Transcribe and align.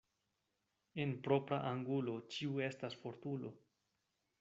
En 1.03 1.11
propra 1.27 1.61
angulo 1.75 2.17
ĉiu 2.37 2.59
estas 2.73 3.01
fortulo. 3.05 3.55